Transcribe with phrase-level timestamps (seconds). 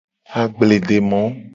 [0.41, 1.21] Agbledemo.